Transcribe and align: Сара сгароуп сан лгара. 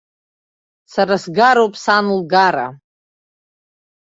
Сара 0.93 1.15
сгароуп 1.23 1.73
сан 1.83 2.05
лгара. 2.17 2.67